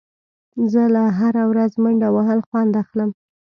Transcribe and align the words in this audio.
زه 0.71 0.83
له 0.95 1.03
هره 1.19 1.43
ورځ 1.51 1.71
منډه 1.83 2.07
وهل 2.15 2.39
خوند 2.47 2.71
اخلم. 2.83 3.09